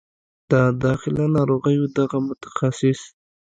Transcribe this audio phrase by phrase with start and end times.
[0.51, 2.99] د داخله ناروغیو دغه متخصص